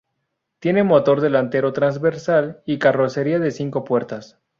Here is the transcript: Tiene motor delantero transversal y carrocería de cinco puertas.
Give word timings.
Tiene 0.57 0.81
motor 0.83 1.21
delantero 1.21 1.73
transversal 1.73 2.63
y 2.65 2.79
carrocería 2.79 3.37
de 3.37 3.51
cinco 3.51 3.83
puertas. 3.83 4.39